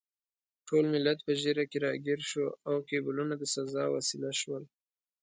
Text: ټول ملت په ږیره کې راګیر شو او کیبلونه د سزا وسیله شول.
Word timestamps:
ټول 0.67 0.83
ملت 0.93 1.19
په 1.25 1.31
ږیره 1.41 1.65
کې 1.71 1.77
راګیر 1.85 2.19
شو 2.29 2.45
او 2.69 2.75
کیبلونه 2.87 3.33
د 3.37 3.43
سزا 3.55 3.83
وسیله 3.95 4.31
شول. 4.41 4.63